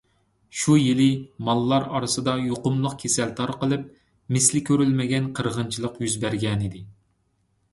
[0.59, 1.09] شۇ يىلى
[1.49, 3.83] ماللار ئارىسىدا يۇقۇملۇق كېسەل تارقىلىپ،
[4.37, 6.83] مىسلى كۆرۈلمىگەن قىرغىنچىلىق يۈز بەرگەنىدى.